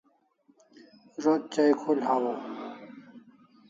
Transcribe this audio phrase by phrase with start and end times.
[1.21, 2.39] Zo't chai khul hawaw